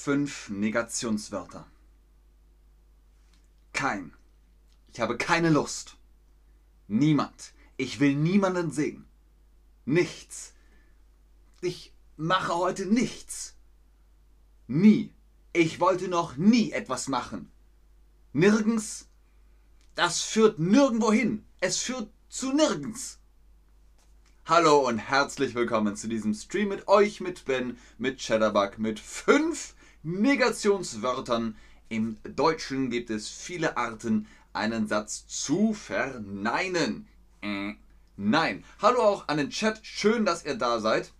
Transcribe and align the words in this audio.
Fünf 0.00 0.48
Negationswörter. 0.48 1.66
Kein. 3.72 4.14
Ich 4.92 5.00
habe 5.00 5.18
keine 5.18 5.50
Lust. 5.50 5.96
Niemand. 6.86 7.52
Ich 7.76 7.98
will 7.98 8.14
niemanden 8.14 8.70
sehen. 8.70 9.06
Nichts. 9.86 10.54
Ich 11.62 11.92
mache 12.16 12.54
heute 12.54 12.86
nichts. 12.86 13.56
Nie. 14.68 15.12
Ich 15.52 15.80
wollte 15.80 16.06
noch 16.06 16.36
nie 16.36 16.70
etwas 16.70 17.08
machen. 17.08 17.50
Nirgends. 18.32 19.08
Das 19.96 20.22
führt 20.22 20.60
nirgendwo 20.60 21.10
hin. 21.10 21.44
Es 21.58 21.78
führt 21.78 22.08
zu 22.28 22.52
nirgends. 22.52 23.18
Hallo 24.46 24.78
und 24.78 24.98
herzlich 24.98 25.56
willkommen 25.56 25.96
zu 25.96 26.06
diesem 26.06 26.34
Stream 26.34 26.68
mit 26.68 26.86
euch, 26.86 27.20
mit 27.20 27.44
Ben, 27.46 27.76
mit 27.98 28.18
Cheddarbug, 28.18 28.78
mit 28.78 29.00
fünf 29.00 29.74
Negationswörtern. 30.02 31.56
Im 31.88 32.18
Deutschen 32.22 32.90
gibt 32.90 33.10
es 33.10 33.28
viele 33.28 33.76
Arten, 33.76 34.26
einen 34.52 34.86
Satz 34.86 35.26
zu 35.26 35.72
verneinen. 35.74 37.08
Äh, 37.42 37.74
nein. 38.16 38.64
Hallo 38.80 39.00
auch 39.00 39.28
an 39.28 39.38
den 39.38 39.50
Chat. 39.50 39.80
Schön, 39.82 40.24
dass 40.24 40.44
ihr 40.44 40.54
da 40.54 40.80
seid. 40.80 41.12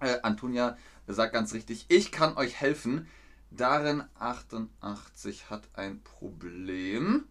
Äh, 0.00 0.18
Antonia 0.22 0.76
sagt 1.06 1.32
ganz 1.32 1.52
richtig, 1.52 1.86
ich 1.88 2.12
kann 2.12 2.36
euch 2.36 2.60
helfen. 2.60 3.06
Darin 3.50 4.04
88 4.18 5.50
hat 5.50 5.68
ein 5.74 6.02
Problem. 6.02 7.24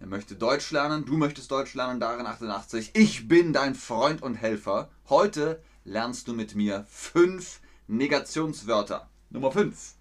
Er 0.00 0.08
möchte 0.08 0.34
Deutsch 0.34 0.72
lernen, 0.72 1.04
du 1.04 1.16
möchtest 1.16 1.50
Deutsch 1.52 1.74
lernen, 1.74 2.00
darin 2.00 2.26
88. 2.26 2.90
Ich 2.94 3.28
bin 3.28 3.52
dein 3.52 3.76
Freund 3.76 4.20
und 4.20 4.34
Helfer. 4.34 4.90
Heute 5.08 5.62
lernst 5.84 6.26
du 6.26 6.32
mit 6.32 6.56
mir 6.56 6.84
fünf 6.90 7.60
Negationswörter. 7.86 9.08
Nummer 9.32 9.50
5. 9.50 9.94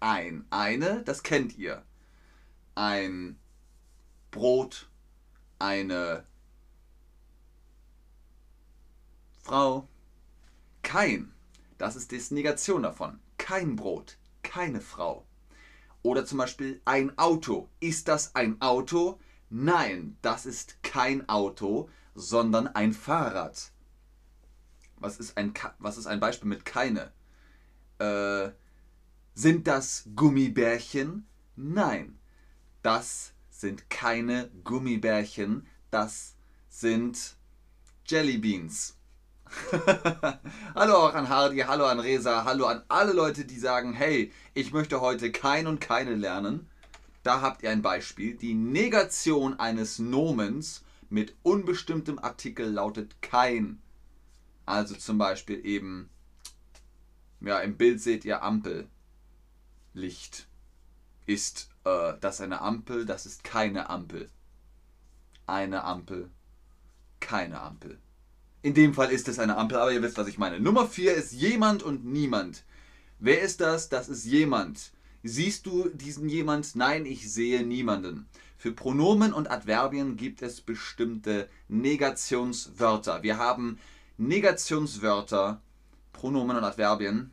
Ein, 0.00 0.44
eine, 0.50 1.04
das 1.04 1.22
kennt 1.22 1.56
ihr. 1.58 1.84
Ein 2.74 3.38
Brot, 4.32 4.90
eine 5.60 6.24
Frau. 9.44 9.86
Kein, 10.82 11.32
das 11.78 11.94
ist 11.94 12.10
die 12.10 12.34
Negation 12.34 12.82
davon. 12.82 13.20
Kein 13.38 13.76
Brot, 13.76 14.18
keine 14.42 14.80
Frau. 14.80 15.24
Oder 16.02 16.26
zum 16.26 16.38
Beispiel 16.38 16.82
ein 16.84 17.16
Auto. 17.18 17.68
Ist 17.78 18.08
das 18.08 18.34
ein 18.34 18.60
Auto? 18.60 19.20
Nein, 19.50 20.16
das 20.20 20.46
ist 20.46 20.82
kein 20.82 21.28
Auto, 21.28 21.88
sondern 22.16 22.66
ein 22.66 22.92
Fahrrad. 22.92 23.70
Was 24.96 25.18
ist 25.20 25.36
ein, 25.36 25.54
was 25.78 25.96
ist 25.96 26.08
ein 26.08 26.18
Beispiel 26.18 26.48
mit 26.48 26.64
keine? 26.64 27.12
Äh, 28.02 28.52
sind 29.34 29.66
das 29.66 30.08
Gummibärchen? 30.16 31.26
Nein, 31.54 32.18
das 32.82 33.32
sind 33.50 33.88
keine 33.90 34.50
Gummibärchen, 34.64 35.66
das 35.90 36.34
sind 36.68 37.36
Jellybeans. 38.06 38.96
hallo 40.74 40.94
auch 40.94 41.14
an 41.14 41.28
Hardy, 41.28 41.58
hallo 41.58 41.84
an 41.84 42.00
Resa, 42.00 42.44
hallo 42.44 42.66
an 42.66 42.82
alle 42.88 43.12
Leute, 43.12 43.44
die 43.44 43.58
sagen, 43.58 43.92
hey, 43.92 44.32
ich 44.54 44.72
möchte 44.72 45.00
heute 45.00 45.30
kein 45.30 45.66
und 45.66 45.80
keine 45.80 46.16
lernen. 46.16 46.68
Da 47.22 47.40
habt 47.40 47.62
ihr 47.62 47.70
ein 47.70 47.82
Beispiel. 47.82 48.34
Die 48.34 48.54
Negation 48.54 49.60
eines 49.60 50.00
Nomens 50.00 50.82
mit 51.08 51.36
unbestimmtem 51.42 52.18
Artikel 52.18 52.68
lautet 52.68 53.22
kein. 53.22 53.80
Also 54.66 54.96
zum 54.96 55.18
Beispiel 55.18 55.64
eben, 55.64 56.08
ja, 57.44 57.58
im 57.60 57.76
Bild 57.76 58.00
seht 58.00 58.24
ihr 58.24 58.42
Ampel. 58.42 58.88
Licht. 59.94 60.46
Ist 61.26 61.70
äh, 61.84 62.14
das 62.20 62.40
eine 62.40 62.60
Ampel? 62.60 63.06
Das 63.06 63.26
ist 63.26 63.44
keine 63.44 63.90
Ampel. 63.90 64.28
Eine 65.46 65.84
Ampel. 65.84 66.30
Keine 67.20 67.60
Ampel. 67.60 67.98
In 68.62 68.74
dem 68.74 68.94
Fall 68.94 69.10
ist 69.10 69.28
es 69.28 69.38
eine 69.38 69.56
Ampel, 69.56 69.78
aber 69.78 69.92
ihr 69.92 70.02
wisst, 70.02 70.18
was 70.18 70.28
ich 70.28 70.38
meine. 70.38 70.60
Nummer 70.60 70.86
4 70.86 71.14
ist 71.14 71.32
jemand 71.32 71.82
und 71.82 72.04
niemand. 72.04 72.64
Wer 73.18 73.42
ist 73.42 73.60
das? 73.60 73.88
Das 73.88 74.08
ist 74.08 74.24
jemand. 74.24 74.92
Siehst 75.24 75.66
du 75.66 75.88
diesen 75.88 76.28
jemand? 76.28 76.74
Nein, 76.74 77.06
ich 77.06 77.32
sehe 77.32 77.64
niemanden. 77.64 78.26
Für 78.56 78.72
Pronomen 78.72 79.32
und 79.32 79.50
Adverbien 79.50 80.16
gibt 80.16 80.42
es 80.42 80.60
bestimmte 80.60 81.48
Negationswörter. 81.68 83.22
Wir 83.24 83.38
haben 83.38 83.78
Negationswörter, 84.18 85.60
Pronomen 86.12 86.56
und 86.56 86.64
Adverbien, 86.64 87.32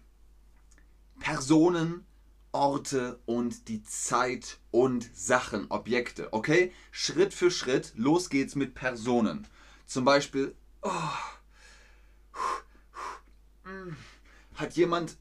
Personen, 1.20 2.06
Orte 2.52 3.20
und 3.26 3.68
die 3.68 3.84
Zeit 3.84 4.58
und 4.72 5.10
Sachen, 5.16 5.68
Objekte. 5.70 6.34
Okay? 6.34 6.74
Schritt 6.92 7.34
für 7.34 7.52
Schritt, 7.52 7.94
los 7.96 8.30
geht's 8.30 8.56
mit 8.56 8.74
Personen. 8.74 9.48
Zum 9.86 10.06
Beispiel 10.06 10.56
Oh. 10.82 10.92
Hat 14.56 14.74
jemand. 14.76 15.18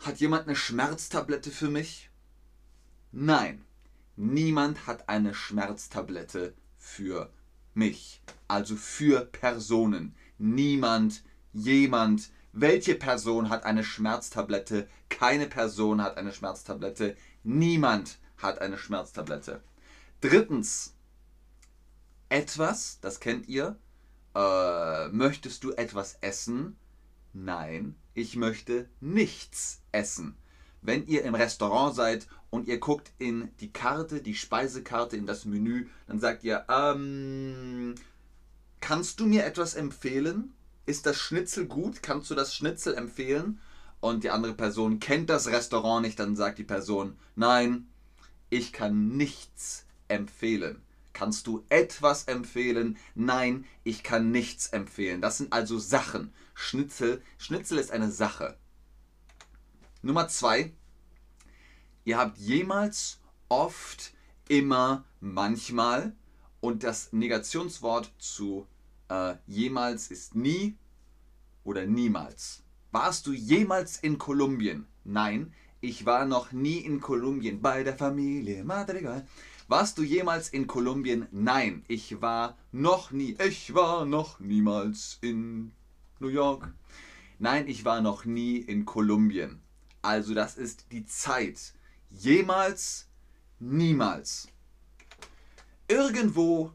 Hat 0.00 0.20
jemand 0.20 0.46
eine 0.46 0.56
Schmerztablette 0.56 1.50
für 1.50 1.70
mich? 1.70 2.10
Nein, 3.10 3.64
niemand 4.16 4.86
hat 4.86 5.08
eine 5.08 5.34
Schmerztablette 5.34 6.54
für 6.76 7.32
mich. 7.74 8.20
Also 8.48 8.76
für 8.76 9.24
Personen. 9.24 10.14
Niemand, 10.36 11.22
jemand. 11.54 12.30
Welche 12.52 12.94
Person 12.94 13.48
hat 13.48 13.64
eine 13.64 13.82
Schmerztablette? 13.82 14.88
Keine 15.08 15.46
Person 15.46 16.02
hat 16.02 16.18
eine 16.18 16.32
Schmerztablette. 16.32 17.16
Niemand 17.42 18.18
hat 18.36 18.60
eine 18.60 18.78
Schmerztablette. 18.78 19.62
Drittens, 20.20 20.94
etwas, 22.28 23.00
das 23.00 23.20
kennt 23.20 23.48
ihr, 23.48 23.76
äh, 24.34 25.08
möchtest 25.08 25.64
du 25.64 25.72
etwas 25.72 26.18
essen? 26.20 26.76
Nein, 27.32 27.96
ich 28.14 28.36
möchte 28.36 28.88
nichts 29.00 29.82
essen. 29.92 30.36
Wenn 30.82 31.06
ihr 31.06 31.24
im 31.24 31.34
Restaurant 31.34 31.94
seid 31.94 32.26
und 32.50 32.68
ihr 32.68 32.78
guckt 32.78 33.12
in 33.18 33.50
die 33.60 33.72
Karte, 33.72 34.22
die 34.22 34.34
Speisekarte, 34.34 35.16
in 35.16 35.26
das 35.26 35.44
Menü, 35.44 35.88
dann 36.06 36.20
sagt 36.20 36.44
ihr, 36.44 36.64
ähm, 36.68 37.94
kannst 38.80 39.20
du 39.20 39.26
mir 39.26 39.44
etwas 39.44 39.74
empfehlen? 39.74 40.53
Ist 40.86 41.06
das 41.06 41.16
Schnitzel 41.16 41.66
gut? 41.66 42.02
Kannst 42.02 42.30
du 42.30 42.34
das 42.34 42.54
Schnitzel 42.54 42.94
empfehlen? 42.94 43.60
Und 44.00 44.22
die 44.22 44.30
andere 44.30 44.54
Person 44.54 45.00
kennt 45.00 45.30
das 45.30 45.46
Restaurant 45.46 46.04
nicht, 46.04 46.18
dann 46.18 46.36
sagt 46.36 46.58
die 46.58 46.64
Person, 46.64 47.16
nein, 47.36 47.88
ich 48.50 48.72
kann 48.72 49.16
nichts 49.16 49.86
empfehlen. 50.08 50.82
Kannst 51.14 51.46
du 51.46 51.64
etwas 51.68 52.24
empfehlen? 52.24 52.98
Nein, 53.14 53.64
ich 53.82 54.02
kann 54.02 54.30
nichts 54.30 54.66
empfehlen. 54.66 55.20
Das 55.20 55.38
sind 55.38 55.52
also 55.52 55.78
Sachen. 55.78 56.34
Schnitzel. 56.54 57.22
Schnitzel 57.38 57.78
ist 57.78 57.92
eine 57.92 58.10
Sache. 58.10 58.58
Nummer 60.02 60.28
zwei. 60.28 60.72
Ihr 62.04 62.18
habt 62.18 62.36
jemals, 62.36 63.20
oft, 63.48 64.12
immer, 64.48 65.04
manchmal 65.20 66.14
und 66.60 66.82
das 66.82 67.12
Negationswort 67.12 68.12
zu 68.18 68.66
äh, 69.08 69.34
jemals 69.46 70.10
ist 70.10 70.34
nie 70.34 70.76
oder 71.64 71.86
niemals. 71.86 72.62
Warst 72.92 73.26
du 73.26 73.32
jemals 73.32 73.98
in 73.98 74.18
Kolumbien? 74.18 74.86
Nein, 75.04 75.52
ich 75.80 76.06
war 76.06 76.24
noch 76.26 76.52
nie 76.52 76.78
in 76.78 77.00
Kolumbien 77.00 77.60
bei 77.60 77.82
der 77.82 77.96
Familie 77.96 78.64
Madrigal. 78.64 79.26
Warst 79.68 79.98
du 79.98 80.02
jemals 80.02 80.48
in 80.50 80.66
Kolumbien? 80.66 81.26
Nein, 81.30 81.84
ich 81.88 82.20
war 82.20 82.56
noch 82.70 83.10
nie. 83.10 83.36
Ich 83.46 83.74
war 83.74 84.04
noch 84.04 84.38
niemals 84.40 85.18
in 85.22 85.72
New 86.20 86.28
York. 86.28 86.72
Nein, 87.38 87.66
ich 87.66 87.84
war 87.84 88.00
noch 88.00 88.24
nie 88.24 88.58
in 88.58 88.84
Kolumbien. 88.84 89.60
Also 90.02 90.34
das 90.34 90.56
ist 90.56 90.86
die 90.92 91.06
Zeit. 91.06 91.72
Jemals, 92.10 93.08
niemals. 93.58 94.48
Irgendwo, 95.88 96.72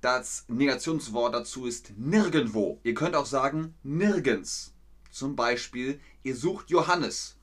das 0.00 0.44
Negationswort 0.48 1.34
dazu 1.34 1.66
ist 1.66 1.92
nirgendwo. 1.96 2.78
Ihr 2.84 2.94
könnt 2.94 3.16
auch 3.16 3.26
sagen 3.26 3.74
nirgends. 3.82 4.74
Zum 5.10 5.34
Beispiel, 5.34 6.00
ihr 6.22 6.36
sucht 6.36 6.70
Johannes. 6.70 7.36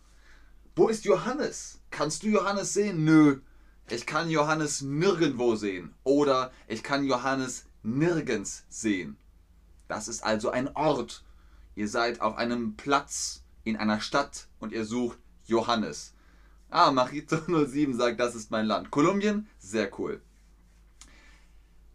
Wo 0.76 0.88
ist 0.88 1.04
Johannes? 1.06 1.82
Kannst 1.92 2.24
du 2.24 2.28
Johannes 2.28 2.74
sehen? 2.74 3.04
Nö. 3.04 3.42
Ich 3.90 4.06
kann 4.06 4.30
Johannes 4.30 4.82
nirgendwo 4.82 5.56
sehen 5.56 5.94
oder 6.04 6.52
ich 6.68 6.82
kann 6.82 7.06
Johannes 7.06 7.66
nirgends 7.84 8.66
sehen. 8.70 9.18
Das 9.88 10.08
ist 10.08 10.24
also 10.24 10.50
ein 10.50 10.76
Ort. 10.76 11.24
Ihr 11.76 11.88
seid 11.88 12.22
auf 12.22 12.38
einem 12.38 12.76
Platz 12.78 13.44
in 13.64 13.76
einer 13.76 14.00
Stadt 14.00 14.48
und 14.60 14.72
ihr 14.72 14.86
sucht 14.86 15.20
Johannes. 15.46 16.14
Ah, 16.70 16.90
Machito07 16.90 17.94
sagt, 17.98 18.20
das 18.20 18.34
ist 18.34 18.50
mein 18.50 18.66
Land. 18.66 18.92
Kolumbien? 18.92 19.48
Sehr 19.60 19.92
cool. 20.00 20.22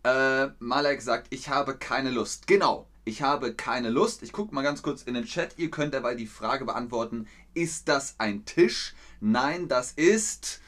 Äh, 0.03 0.49
Malek 0.59 1.03
sagt, 1.03 1.27
ich 1.31 1.49
habe 1.49 1.77
keine 1.77 2.11
Lust. 2.11 2.47
Genau. 2.47 2.89
Ich 3.05 3.23
habe 3.23 3.55
keine 3.55 3.91
Lust. 3.91 4.23
Ich 4.23 4.33
gucke 4.33 4.55
mal 4.55 4.63
ganz 4.63 4.83
kurz 4.83 5.03
in 5.03 5.15
den 5.15 5.25
Chat. 5.25 5.59
Ihr 5.59 5.71
könnt 5.71 5.95
dabei 5.95 6.15
die 6.15 6.27
Frage 6.27 6.65
beantworten. 6.65 7.27
Ist 7.55 7.89
das 7.89 8.15
ein 8.19 8.45
Tisch? 8.45 8.95
Nein, 9.21 9.69
das 9.69 9.93
ist 9.93 10.61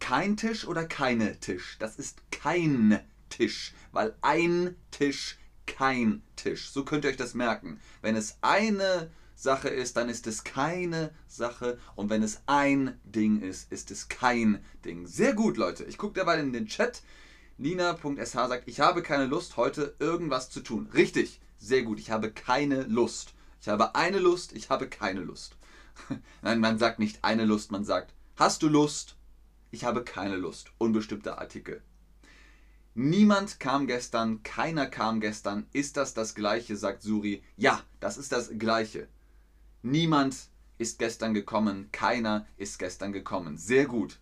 kein 0.00 0.36
Tisch 0.36 0.66
oder 0.66 0.84
keine 0.84 1.40
Tisch. 1.40 1.76
Das 1.78 1.96
ist 1.96 2.18
kein 2.30 3.00
Tisch, 3.28 3.74
weil 3.92 4.14
ein 4.22 4.76
Tisch, 4.90 5.38
kein 5.66 6.22
Tisch. 6.36 6.70
So 6.70 6.84
könnt 6.84 7.04
ihr 7.04 7.10
euch 7.10 7.16
das 7.16 7.34
merken. 7.34 7.80
Wenn 8.02 8.16
es 8.16 8.38
eine 8.40 9.10
Sache 9.34 9.68
ist, 9.68 9.96
dann 9.96 10.08
ist 10.08 10.26
es 10.26 10.44
keine 10.44 11.12
Sache. 11.26 11.78
Und 11.94 12.10
wenn 12.10 12.22
es 12.22 12.42
ein 12.46 13.00
Ding 13.04 13.40
ist, 13.40 13.72
ist 13.72 13.90
es 13.90 14.08
kein 14.08 14.64
Ding. 14.84 15.06
Sehr 15.06 15.34
gut, 15.34 15.56
Leute. 15.56 15.84
Ich 15.84 15.98
gucke 15.98 16.14
dabei 16.14 16.38
in 16.38 16.52
den 16.52 16.66
Chat. 16.66 17.02
Nina.sh 17.58 18.32
sagt, 18.32 18.68
ich 18.68 18.80
habe 18.80 19.02
keine 19.02 19.24
Lust, 19.24 19.56
heute 19.56 19.94
irgendwas 19.98 20.50
zu 20.50 20.60
tun. 20.60 20.88
Richtig, 20.92 21.40
sehr 21.58 21.82
gut. 21.82 21.98
Ich 21.98 22.10
habe 22.10 22.30
keine 22.30 22.82
Lust. 22.82 23.32
Ich 23.60 23.68
habe 23.68 23.94
eine 23.94 24.18
Lust, 24.18 24.52
ich 24.52 24.68
habe 24.68 24.88
keine 24.88 25.20
Lust. 25.20 25.56
Nein, 26.42 26.60
man 26.60 26.78
sagt 26.78 26.98
nicht 26.98 27.24
eine 27.24 27.46
Lust, 27.46 27.72
man 27.72 27.84
sagt, 27.84 28.12
hast 28.36 28.62
du 28.62 28.68
Lust? 28.68 29.16
Ich 29.70 29.84
habe 29.84 30.04
keine 30.04 30.36
Lust. 30.36 30.70
Unbestimmter 30.76 31.38
Artikel. 31.38 31.82
Niemand 32.94 33.58
kam 33.58 33.86
gestern, 33.86 34.42
keiner 34.42 34.86
kam 34.86 35.20
gestern. 35.20 35.66
Ist 35.72 35.96
das 35.96 36.12
das 36.12 36.34
gleiche, 36.34 36.76
sagt 36.76 37.02
Suri. 37.02 37.42
Ja, 37.56 37.82
das 38.00 38.18
ist 38.18 38.32
das 38.32 38.50
gleiche. 38.58 39.08
Niemand 39.82 40.36
ist 40.78 40.98
gestern 40.98 41.32
gekommen, 41.32 41.88
keiner 41.92 42.46
ist 42.58 42.78
gestern 42.78 43.12
gekommen. 43.12 43.56
Sehr 43.56 43.86
gut. 43.86 44.18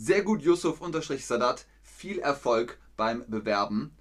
Sehr 0.00 0.22
gut, 0.22 0.42
Yusuf-Sadat. 0.42 1.66
Viel 1.82 2.20
Erfolg 2.20 2.78
beim 2.96 3.24
Bewerben. 3.26 3.96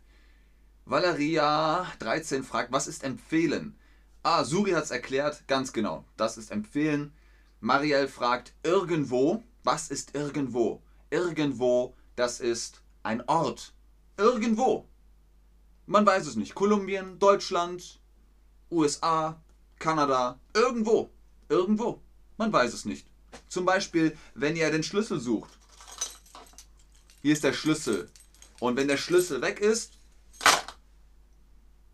Valeria 0.85 1.88
13 1.97 2.44
fragt, 2.44 2.71
was 2.71 2.85
ist 2.85 3.03
empfehlen? 3.03 3.75
Ah, 4.21 4.44
Suri 4.44 4.73
hat 4.73 4.83
es 4.83 4.91
erklärt, 4.91 5.47
ganz 5.47 5.73
genau. 5.73 6.05
Das 6.15 6.38
ist 6.38 6.51
empfehlen. 6.51 7.15
Marielle 7.61 8.07
fragt, 8.07 8.53
irgendwo, 8.61 9.41
was 9.63 9.89
ist 9.89 10.13
irgendwo? 10.13 10.83
Irgendwo, 11.09 11.95
das 12.15 12.41
ist 12.41 12.83
ein 13.01 13.27
Ort. 13.27 13.73
Irgendwo. 14.17 14.88
Man 15.88 16.05
weiß 16.05 16.27
es 16.27 16.35
nicht. 16.35 16.53
Kolumbien, 16.53 17.17
Deutschland, 17.17 17.99
USA, 18.69 19.41
Kanada, 19.79 20.39
irgendwo. 20.53 21.09
Irgendwo. 21.49 22.03
Man 22.38 22.53
weiß 22.53 22.71
es 22.75 22.85
nicht. 22.85 23.07
Zum 23.47 23.65
Beispiel, 23.65 24.15
wenn 24.35 24.55
ihr 24.55 24.69
den 24.69 24.83
Schlüssel 24.83 25.19
sucht. 25.19 25.57
Hier 27.21 27.33
ist 27.33 27.43
der 27.43 27.53
Schlüssel. 27.53 28.09
Und 28.59 28.75
wenn 28.77 28.87
der 28.87 28.97
Schlüssel 28.97 29.41
weg 29.41 29.59
ist, 29.59 29.93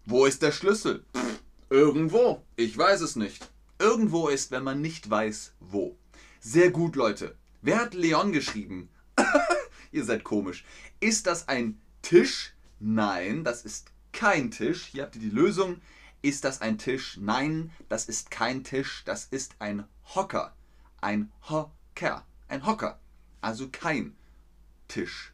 wo 0.06 0.26
ist 0.26 0.42
der 0.42 0.52
Schlüssel? 0.52 1.06
Irgendwo. 1.70 2.44
Ich 2.56 2.78
weiß 2.78 3.02
es 3.02 3.16
nicht. 3.16 3.50
Irgendwo 3.80 4.28
ist, 4.28 4.52
wenn 4.52 4.64
man 4.64 4.82
nicht 4.82 5.10
weiß, 5.10 5.54
wo. 5.60 5.98
Sehr 6.42 6.72
gut, 6.72 6.96
Leute. 6.96 7.36
Wer 7.62 7.80
hat 7.80 7.94
Leon 7.94 8.34
geschrieben? 8.34 8.90
Ihr 9.92 10.04
seid 10.04 10.26
komisch. 10.26 10.66
Ist 11.00 11.26
das 11.28 11.48
ein 11.48 11.82
Tisch? 12.02 12.54
Nein, 12.80 13.46
das 13.46 13.64
ist 13.64 13.92
kein 14.12 14.52
Tisch. 14.52 14.88
Hier 14.88 15.04
habt 15.04 15.16
ihr 15.16 15.22
die 15.22 15.30
Lösung. 15.30 15.82
Ist 16.22 16.44
das 16.44 16.62
ein 16.62 16.78
Tisch? 16.78 17.18
Nein, 17.22 17.72
das 17.88 18.06
ist 18.06 18.30
kein 18.30 18.64
Tisch. 18.64 19.04
Das 19.06 19.26
ist 19.26 19.56
ein 19.60 19.86
Hocker. 20.16 20.54
Ein 21.00 21.32
Hocker. 21.50 22.26
Ein 22.50 22.66
Hocker. 22.66 23.00
Also 23.40 23.70
kein 23.70 24.16
Tisch. 24.94 25.34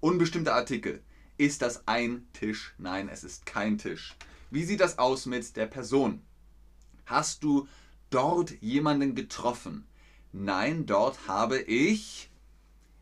Unbestimmter 0.00 0.56
Artikel. 0.56 1.00
Ist 1.38 1.62
das 1.62 1.86
ein 1.86 2.26
Tisch? 2.32 2.74
Nein, 2.76 3.08
es 3.08 3.22
ist 3.22 3.46
kein 3.46 3.78
Tisch. 3.78 4.16
Wie 4.50 4.64
sieht 4.64 4.80
das 4.80 4.98
aus 4.98 5.26
mit 5.26 5.54
der 5.54 5.66
Person? 5.66 6.22
Hast 7.04 7.44
du 7.44 7.68
dort 8.10 8.60
jemanden 8.60 9.14
getroffen? 9.14 9.86
Nein, 10.32 10.86
dort 10.86 11.28
habe 11.28 11.60
ich. 11.60 12.32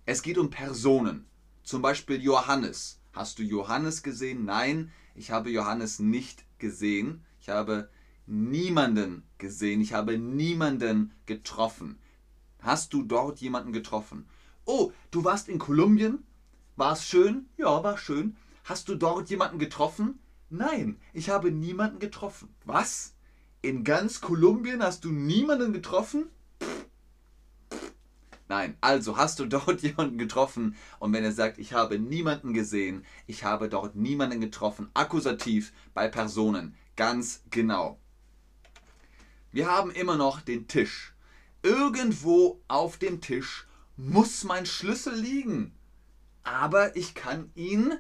Es 0.04 0.20
geht 0.20 0.36
um 0.36 0.50
Personen. 0.50 1.24
Zum 1.62 1.80
Beispiel 1.80 2.22
Johannes. 2.22 3.00
Hast 3.14 3.38
du 3.38 3.42
Johannes 3.42 4.02
gesehen? 4.02 4.44
Nein, 4.44 4.92
ich 5.14 5.30
habe 5.30 5.48
Johannes 5.48 6.00
nicht 6.00 6.44
gesehen. 6.58 7.24
Ich 7.40 7.48
habe 7.48 7.88
niemanden 8.26 9.22
gesehen. 9.38 9.80
Ich 9.80 9.94
habe 9.94 10.18
niemanden 10.18 11.14
getroffen. 11.24 11.98
Hast 12.60 12.92
du 12.92 13.04
dort 13.04 13.40
jemanden 13.40 13.72
getroffen? 13.72 14.26
Oh, 14.66 14.92
du 15.10 15.24
warst 15.24 15.48
in 15.48 15.58
Kolumbien? 15.58 16.24
War 16.76 16.92
es 16.92 17.06
schön? 17.06 17.46
Ja, 17.56 17.82
war 17.84 17.98
schön. 17.98 18.36
Hast 18.64 18.88
du 18.88 18.94
dort 18.94 19.28
jemanden 19.28 19.58
getroffen? 19.58 20.18
Nein, 20.48 20.96
ich 21.12 21.28
habe 21.28 21.50
niemanden 21.50 21.98
getroffen. 21.98 22.48
Was? 22.64 23.14
In 23.60 23.84
ganz 23.84 24.20
Kolumbien 24.20 24.82
hast 24.82 25.04
du 25.04 25.10
niemanden 25.10 25.72
getroffen? 25.72 26.30
Nein, 28.48 28.76
also 28.80 29.16
hast 29.16 29.38
du 29.38 29.46
dort 29.46 29.82
jemanden 29.82 30.16
getroffen 30.16 30.76
und 30.98 31.12
wenn 31.12 31.24
er 31.24 31.32
sagt, 31.32 31.58
ich 31.58 31.72
habe 31.72 31.98
niemanden 31.98 32.52
gesehen, 32.52 33.04
ich 33.26 33.44
habe 33.44 33.68
dort 33.68 33.96
niemanden 33.96 34.40
getroffen, 34.40 34.90
akkusativ 34.94 35.72
bei 35.92 36.08
Personen, 36.08 36.74
ganz 36.96 37.42
genau. 37.50 37.98
Wir 39.52 39.70
haben 39.70 39.90
immer 39.90 40.16
noch 40.16 40.40
den 40.40 40.68
Tisch. 40.68 41.14
Irgendwo 41.62 42.60
auf 42.68 42.98
dem 42.98 43.20
Tisch 43.20 43.66
muss 43.96 44.44
mein 44.44 44.66
Schlüssel 44.66 45.14
liegen, 45.14 45.72
aber 46.42 46.96
ich 46.96 47.14
kann 47.14 47.50
ihn 47.54 47.94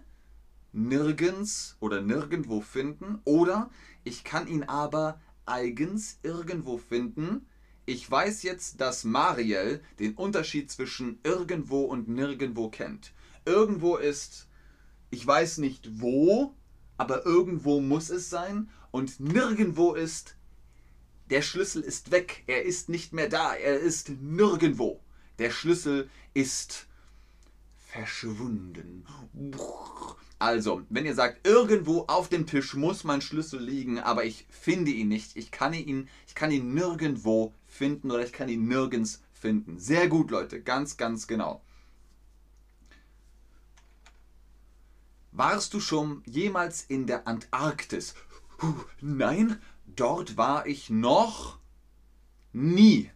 nirgends 0.72 1.76
oder 1.80 2.00
nirgendwo 2.00 2.60
finden 2.60 3.20
oder 3.24 3.70
ich 4.02 4.24
kann 4.24 4.48
ihn 4.48 4.64
aber 4.64 5.20
eigens 5.46 6.18
irgendwo 6.22 6.78
finden, 6.78 7.46
ich 7.86 8.10
weiß 8.10 8.42
jetzt, 8.44 8.80
dass 8.80 9.04
Mariel 9.04 9.82
den 9.98 10.14
Unterschied 10.14 10.70
zwischen 10.70 11.18
irgendwo 11.22 11.82
und 11.82 12.08
nirgendwo 12.08 12.70
kennt. 12.70 13.12
Irgendwo 13.44 13.96
ist, 13.96 14.48
ich 15.10 15.26
weiß 15.26 15.58
nicht 15.58 16.00
wo, 16.00 16.54
aber 16.96 17.26
irgendwo 17.26 17.82
muss 17.82 18.08
es 18.08 18.30
sein. 18.30 18.70
Und 18.90 19.20
nirgendwo 19.20 19.92
ist, 19.92 20.36
der 21.28 21.42
Schlüssel 21.42 21.82
ist 21.82 22.10
weg. 22.10 22.44
Er 22.46 22.62
ist 22.62 22.88
nicht 22.88 23.12
mehr 23.12 23.28
da. 23.28 23.52
Er 23.52 23.78
ist 23.78 24.08
nirgendwo. 24.08 25.03
Der 25.38 25.50
Schlüssel 25.50 26.08
ist 26.32 26.86
verschwunden. 27.76 29.06
Also, 30.38 30.82
wenn 30.90 31.06
ihr 31.06 31.14
sagt, 31.14 31.46
irgendwo 31.46 32.02
auf 32.02 32.28
dem 32.28 32.46
Tisch 32.46 32.74
muss 32.74 33.04
mein 33.04 33.20
Schlüssel 33.20 33.62
liegen, 33.62 33.98
aber 33.98 34.24
ich 34.24 34.46
finde 34.50 34.90
ihn 34.90 35.08
nicht, 35.08 35.36
ich 35.36 35.50
kann 35.50 35.72
ihn, 35.72 36.08
ich 36.26 36.34
kann 36.34 36.50
ihn 36.50 36.74
nirgendwo 36.74 37.54
finden 37.66 38.10
oder 38.10 38.24
ich 38.24 38.32
kann 38.32 38.48
ihn 38.48 38.66
nirgends 38.66 39.22
finden. 39.32 39.78
Sehr 39.78 40.08
gut, 40.08 40.30
Leute, 40.30 40.60
ganz, 40.60 40.96
ganz 40.96 41.26
genau. 41.26 41.62
Warst 45.32 45.74
du 45.74 45.80
schon 45.80 46.22
jemals 46.26 46.82
in 46.82 47.06
der 47.06 47.26
Antarktis? 47.26 48.14
Nein, 49.00 49.60
dort 49.86 50.36
war 50.36 50.66
ich 50.66 50.90
noch 50.90 51.58
nie. 52.52 53.10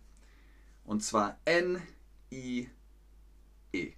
Und 0.84 1.04
zwar 1.04 1.38
N-I-E. 2.30 3.92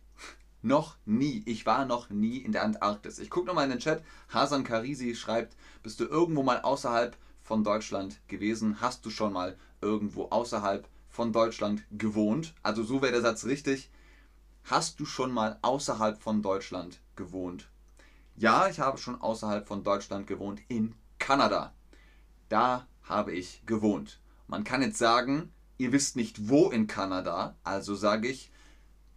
Noch 0.62 0.96
nie. 1.06 1.42
Ich 1.46 1.64
war 1.66 1.84
noch 1.84 2.10
nie 2.10 2.38
in 2.38 2.52
der 2.52 2.64
Antarktis. 2.64 3.18
Ich 3.18 3.30
gucke 3.30 3.46
nochmal 3.46 3.64
in 3.64 3.70
den 3.70 3.78
Chat. 3.78 4.04
Hasan 4.28 4.64
Karisi 4.64 5.14
schreibt, 5.14 5.56
bist 5.82 6.00
du 6.00 6.04
irgendwo 6.04 6.42
mal 6.42 6.60
außerhalb 6.60 7.16
von 7.42 7.64
Deutschland 7.64 8.20
gewesen? 8.28 8.80
Hast 8.80 9.04
du 9.06 9.10
schon 9.10 9.32
mal 9.32 9.56
irgendwo 9.80 10.26
außerhalb 10.26 10.87
von 11.08 11.32
Deutschland 11.32 11.82
gewohnt? 11.90 12.54
Also 12.62 12.84
so 12.84 13.00
wäre 13.02 13.12
der 13.12 13.22
Satz 13.22 13.44
richtig. 13.46 13.90
Hast 14.64 15.00
du 15.00 15.06
schon 15.06 15.32
mal 15.32 15.58
außerhalb 15.62 16.20
von 16.20 16.42
Deutschland 16.42 17.00
gewohnt? 17.16 17.70
Ja, 18.37 18.68
ich 18.68 18.80
habe 18.80 18.99
schon 18.99 19.20
außerhalb 19.20 19.66
von 19.66 19.82
Deutschland 19.82 20.26
gewohnt, 20.26 20.60
in 20.68 20.94
Kanada. 21.18 21.75
Da 22.49 22.87
habe 23.02 23.32
ich 23.32 23.62
gewohnt. 23.66 24.20
Man 24.46 24.64
kann 24.64 24.82
jetzt 24.82 24.99
sagen, 24.99 25.52
ihr 25.80 25.92
wisst 25.92 26.14
nicht 26.14 26.50
wo 26.50 26.68
in 26.68 26.87
Kanada, 26.87 27.56
also 27.64 27.94
sage 27.94 28.28
ich 28.28 28.52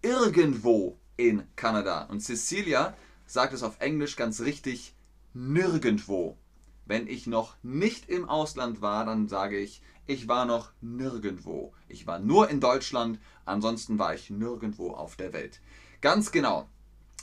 irgendwo 0.01 0.97
in 1.17 1.43
Kanada. 1.57 2.03
Und 2.03 2.21
Cecilia 2.21 2.95
sagt 3.25 3.53
es 3.53 3.63
auf 3.63 3.81
Englisch 3.81 4.15
ganz 4.15 4.39
richtig, 4.39 4.95
nirgendwo. 5.33 6.37
Wenn 6.85 7.07
ich 7.07 7.27
noch 7.27 7.57
nicht 7.63 8.09
im 8.09 8.29
Ausland 8.29 8.81
war, 8.81 9.05
dann 9.05 9.27
sage 9.27 9.57
ich, 9.57 9.81
ich 10.07 10.29
war 10.29 10.45
noch 10.45 10.71
nirgendwo. 10.79 11.73
Ich 11.89 12.07
war 12.07 12.19
nur 12.19 12.49
in 12.49 12.61
Deutschland, 12.61 13.19
ansonsten 13.43 13.99
war 13.99 14.13
ich 14.15 14.29
nirgendwo 14.29 14.91
auf 14.91 15.17
der 15.17 15.33
Welt. 15.33 15.59
Ganz 15.99 16.31
genau. 16.31 16.69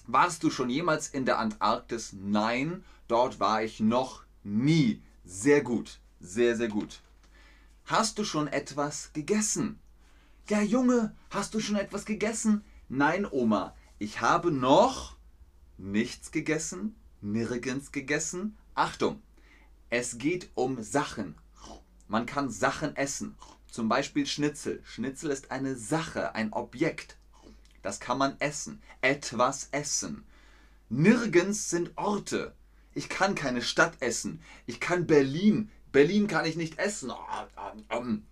Warst 0.06 0.42
du 0.42 0.50
schon 0.50 0.68
jemals 0.68 1.08
in 1.08 1.24
der 1.24 1.38
Antarktis? 1.38 2.12
Nein, 2.12 2.84
dort 3.08 3.40
war 3.40 3.62
ich 3.62 3.80
noch 3.80 4.24
nie. 4.44 5.02
Sehr 5.24 5.62
gut, 5.62 5.98
sehr, 6.20 6.56
sehr 6.56 6.68
gut. 6.68 7.00
Hast 7.90 8.20
du 8.20 8.24
schon 8.24 8.46
etwas 8.46 9.12
gegessen? 9.14 9.80
Ja, 10.48 10.62
Junge, 10.62 11.12
hast 11.28 11.54
du 11.54 11.58
schon 11.58 11.74
etwas 11.74 12.04
gegessen? 12.04 12.62
Nein, 12.88 13.26
Oma, 13.28 13.74
ich 13.98 14.20
habe 14.20 14.52
noch 14.52 15.16
nichts 15.76 16.30
gegessen, 16.30 16.94
nirgends 17.20 17.90
gegessen, 17.90 18.56
Achtung, 18.76 19.20
es 19.88 20.18
geht 20.18 20.50
um 20.54 20.80
Sachen. 20.80 21.34
Man 22.06 22.26
kann 22.26 22.48
Sachen 22.48 22.94
essen. 22.94 23.34
Zum 23.68 23.88
Beispiel 23.88 24.24
Schnitzel. 24.24 24.80
Schnitzel 24.84 25.32
ist 25.32 25.50
eine 25.50 25.74
Sache, 25.74 26.36
ein 26.36 26.52
Objekt. 26.52 27.16
Das 27.82 27.98
kann 27.98 28.18
man 28.18 28.36
essen. 28.38 28.80
Etwas 29.00 29.66
essen. 29.72 30.22
Nirgends 30.90 31.70
sind 31.70 31.90
Orte. 31.96 32.54
Ich 32.94 33.08
kann 33.08 33.34
keine 33.34 33.62
Stadt 33.62 33.94
essen. 33.98 34.40
Ich 34.66 34.78
kann 34.78 35.08
Berlin. 35.08 35.72
Berlin 35.92 36.26
kann 36.26 36.44
ich 36.44 36.56
nicht 36.56 36.78
essen. 36.78 37.12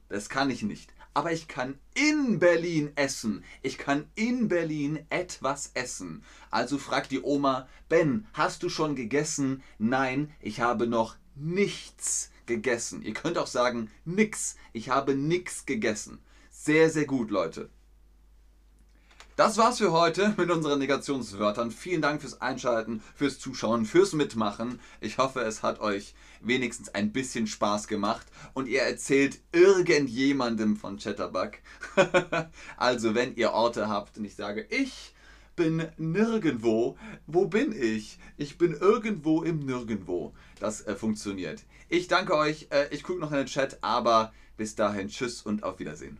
Das 0.08 0.28
kann 0.28 0.50
ich 0.50 0.62
nicht. 0.62 0.92
Aber 1.14 1.32
ich 1.32 1.48
kann 1.48 1.78
in 1.94 2.38
Berlin 2.38 2.92
essen. 2.94 3.42
Ich 3.62 3.76
kann 3.78 4.08
in 4.14 4.46
Berlin 4.46 5.04
etwas 5.10 5.72
essen. 5.74 6.22
Also 6.50 6.78
fragt 6.78 7.10
die 7.10 7.22
Oma, 7.22 7.66
Ben, 7.88 8.26
hast 8.34 8.62
du 8.62 8.68
schon 8.68 8.94
gegessen? 8.94 9.62
Nein, 9.78 10.32
ich 10.40 10.60
habe 10.60 10.86
noch 10.86 11.16
nichts 11.34 12.30
gegessen. 12.46 13.02
Ihr 13.02 13.14
könnt 13.14 13.38
auch 13.38 13.48
sagen, 13.48 13.90
nix. 14.04 14.56
Ich 14.72 14.90
habe 14.90 15.16
nix 15.16 15.66
gegessen. 15.66 16.20
Sehr, 16.50 16.90
sehr 16.90 17.06
gut, 17.06 17.30
Leute. 17.30 17.68
Das 19.38 19.56
war's 19.56 19.78
für 19.78 19.92
heute 19.92 20.34
mit 20.36 20.50
unseren 20.50 20.80
Negationswörtern. 20.80 21.70
Vielen 21.70 22.02
Dank 22.02 22.22
fürs 22.22 22.40
Einschalten, 22.40 23.00
fürs 23.14 23.38
Zuschauen, 23.38 23.86
fürs 23.86 24.12
Mitmachen. 24.12 24.80
Ich 25.00 25.18
hoffe, 25.18 25.42
es 25.42 25.62
hat 25.62 25.78
euch 25.78 26.16
wenigstens 26.40 26.88
ein 26.92 27.12
bisschen 27.12 27.46
Spaß 27.46 27.86
gemacht 27.86 28.26
und 28.52 28.66
ihr 28.66 28.82
erzählt 28.82 29.38
irgendjemandem 29.52 30.76
von 30.76 30.96
Chatterbug. 30.96 31.52
also, 32.76 33.14
wenn 33.14 33.36
ihr 33.36 33.52
Orte 33.52 33.88
habt 33.88 34.18
und 34.18 34.24
ich 34.24 34.34
sage, 34.34 34.66
ich 34.70 35.14
bin 35.54 35.86
nirgendwo. 35.98 36.98
Wo 37.28 37.46
bin 37.46 37.70
ich? 37.70 38.18
Ich 38.38 38.58
bin 38.58 38.72
irgendwo 38.72 39.44
im 39.44 39.60
Nirgendwo. 39.60 40.34
Das 40.58 40.80
äh, 40.80 40.96
funktioniert. 40.96 41.62
Ich 41.88 42.08
danke 42.08 42.34
euch. 42.36 42.66
Äh, 42.70 42.88
ich 42.90 43.04
gucke 43.04 43.20
noch 43.20 43.30
in 43.30 43.36
den 43.36 43.46
Chat, 43.46 43.78
aber 43.82 44.32
bis 44.56 44.74
dahin, 44.74 45.06
tschüss 45.06 45.42
und 45.42 45.62
auf 45.62 45.78
Wiedersehen. 45.78 46.18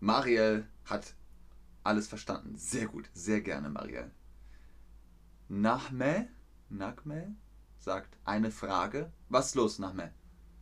Mariel 0.00 0.66
hat 0.84 1.14
alles 1.82 2.08
verstanden. 2.08 2.56
Sehr 2.56 2.86
gut, 2.86 3.10
sehr 3.14 3.40
gerne, 3.40 3.68
Mariel. 3.68 4.10
Nachme, 5.48 6.28
Nachme 6.68 7.34
sagt 7.78 8.16
eine 8.24 8.50
Frage. 8.50 9.12
Was 9.28 9.46
ist 9.46 9.54
los, 9.54 9.78
Nachme? 9.78 10.12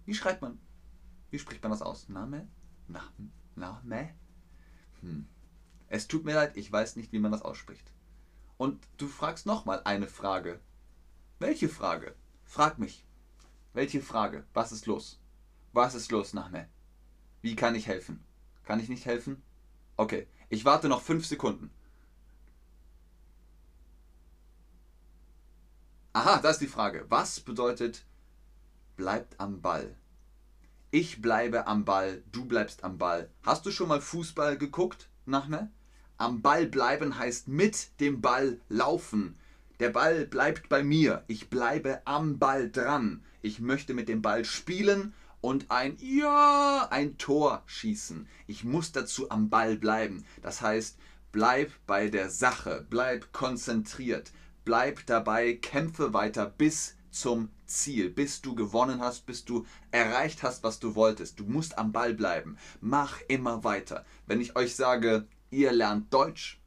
Wie 0.04 0.14
schreibt 0.14 0.42
man? 0.42 0.58
Wie 1.30 1.38
spricht 1.38 1.62
man 1.62 1.72
das 1.72 1.82
aus? 1.82 2.08
Name? 2.08 2.48
Nach, 2.88 3.12
Nachme? 3.56 4.14
Hm. 5.00 5.26
Es 5.88 6.08
tut 6.08 6.24
mir 6.24 6.34
leid, 6.34 6.56
ich 6.56 6.70
weiß 6.70 6.96
nicht, 6.96 7.12
wie 7.12 7.18
man 7.18 7.32
das 7.32 7.42
ausspricht. 7.42 7.92
Und 8.56 8.86
du 8.96 9.06
fragst 9.06 9.44
nochmal 9.44 9.82
eine 9.84 10.06
Frage. 10.06 10.60
Welche 11.38 11.68
Frage? 11.68 12.14
Frag 12.44 12.78
mich. 12.78 13.04
Welche 13.74 14.00
Frage? 14.00 14.46
Was 14.54 14.72
ist 14.72 14.86
los? 14.86 15.20
Was 15.72 15.94
ist 15.94 16.10
los, 16.10 16.32
Nachme? 16.32 16.68
Wie 17.42 17.54
kann 17.54 17.74
ich 17.74 17.86
helfen? 17.86 18.24
Kann 18.66 18.80
ich 18.80 18.90
nicht 18.90 19.06
helfen? 19.06 19.42
Okay, 19.96 20.26
ich 20.50 20.64
warte 20.64 20.88
noch 20.88 21.00
fünf 21.00 21.24
Sekunden. 21.24 21.70
Aha, 26.12 26.40
das 26.40 26.56
ist 26.56 26.62
die 26.62 26.66
Frage. 26.66 27.06
Was 27.08 27.40
bedeutet 27.40 28.04
bleibt 28.96 29.38
am 29.38 29.62
Ball? 29.62 29.94
Ich 30.90 31.22
bleibe 31.22 31.66
am 31.66 31.84
Ball, 31.84 32.22
du 32.32 32.44
bleibst 32.44 32.84
am 32.84 32.98
Ball. 32.98 33.30
Hast 33.42 33.66
du 33.66 33.70
schon 33.70 33.88
mal 33.88 34.00
Fußball 34.00 34.58
geguckt, 34.58 35.08
Nachme? 35.26 35.70
Am 36.18 36.42
Ball 36.42 36.66
bleiben 36.66 37.18
heißt 37.18 37.48
mit 37.48 38.00
dem 38.00 38.20
Ball 38.20 38.60
laufen. 38.68 39.38
Der 39.78 39.90
Ball 39.90 40.24
bleibt 40.24 40.68
bei 40.68 40.82
mir. 40.82 41.22
Ich 41.26 41.50
bleibe 41.50 42.00
am 42.06 42.38
Ball 42.38 42.70
dran. 42.70 43.22
Ich 43.42 43.60
möchte 43.60 43.92
mit 43.92 44.08
dem 44.08 44.22
Ball 44.22 44.44
spielen 44.44 45.12
und 45.40 45.70
ein 45.70 45.96
Ja, 46.00 46.88
ein 46.90 47.18
Tor 47.18 47.62
schießen. 47.66 48.26
Ich 48.46 48.64
muss 48.64 48.92
dazu 48.92 49.30
am 49.30 49.48
Ball 49.48 49.76
bleiben. 49.76 50.24
Das 50.42 50.60
heißt, 50.60 50.98
bleib 51.32 51.72
bei 51.86 52.08
der 52.08 52.30
Sache, 52.30 52.86
bleib 52.88 53.32
konzentriert, 53.32 54.32
bleib 54.64 55.06
dabei, 55.06 55.54
kämpfe 55.54 56.12
weiter 56.12 56.46
bis 56.46 56.96
zum 57.10 57.50
Ziel, 57.66 58.10
bis 58.10 58.42
du 58.42 58.54
gewonnen 58.54 59.00
hast, 59.00 59.26
bis 59.26 59.44
du 59.44 59.66
erreicht 59.90 60.42
hast, 60.42 60.62
was 60.62 60.78
du 60.78 60.94
wolltest. 60.94 61.40
Du 61.40 61.44
musst 61.44 61.78
am 61.78 61.92
Ball 61.92 62.14
bleiben. 62.14 62.56
Mach 62.80 63.20
immer 63.28 63.64
weiter. 63.64 64.04
Wenn 64.26 64.40
ich 64.40 64.56
euch 64.56 64.76
sage, 64.76 65.26
ihr 65.50 65.72
lernt 65.72 66.12
Deutsch, 66.12 66.60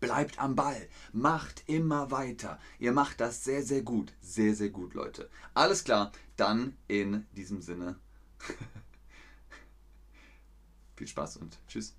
Bleibt 0.00 0.38
am 0.38 0.54
Ball, 0.54 0.88
macht 1.12 1.64
immer 1.66 2.12
weiter. 2.12 2.60
Ihr 2.78 2.92
macht 2.92 3.20
das 3.20 3.42
sehr, 3.42 3.64
sehr 3.64 3.82
gut. 3.82 4.12
Sehr, 4.20 4.54
sehr 4.54 4.68
gut, 4.68 4.94
Leute. 4.94 5.28
Alles 5.54 5.82
klar, 5.82 6.12
dann 6.38 6.78
in 6.86 7.26
diesem 7.32 7.60
Sinne. 7.60 7.96
Viel 10.96 11.06
Spaß 11.06 11.36
und 11.38 11.58
tschüss. 11.68 11.96